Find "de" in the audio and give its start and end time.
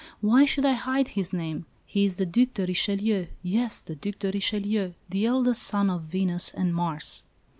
2.55-2.65, 4.17-4.31